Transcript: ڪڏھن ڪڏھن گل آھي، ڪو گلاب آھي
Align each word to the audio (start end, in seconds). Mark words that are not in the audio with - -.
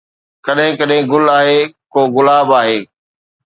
ڪڏھن 0.45 0.69
ڪڏھن 0.79 1.01
گل 1.11 1.25
آھي، 1.37 1.57
ڪو 1.93 2.01
گلاب 2.15 2.47
آھي 2.59 2.77